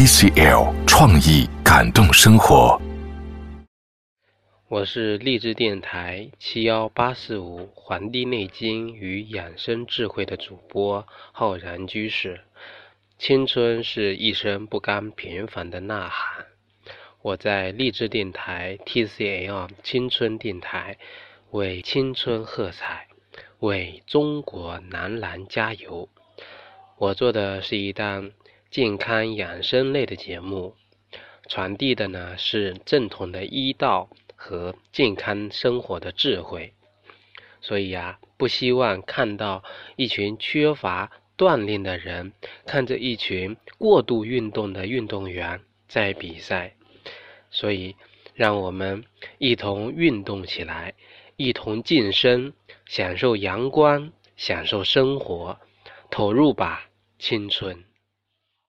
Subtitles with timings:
[0.00, 2.80] TCL 创意感动生活。
[4.66, 12.40] 我是励志电台七幺八四五《黄帝内经与养生智慧》的主播浩然居士。
[13.18, 16.46] 青春是一生不甘平凡的呐喊。
[17.20, 20.96] 我在励志电台 TCL 青春电台
[21.50, 23.06] 为青春喝彩，
[23.58, 26.08] 为中国男篮加油。
[26.96, 28.30] 我做的是一档
[28.70, 30.74] 健康养生类的节目，
[31.48, 34.08] 传递的呢是正统的医道。
[34.42, 36.72] 和健康生活的智慧，
[37.60, 39.62] 所以呀，不希望看到
[39.96, 42.32] 一群缺乏锻炼的人，
[42.64, 46.72] 看着一群过度运动的运动员在比赛。
[47.50, 47.96] 所以，
[48.32, 49.04] 让我们
[49.36, 50.94] 一同运动起来，
[51.36, 52.54] 一同晋升，
[52.86, 55.60] 享受阳光，享受生活，
[56.10, 57.84] 投入吧，青春。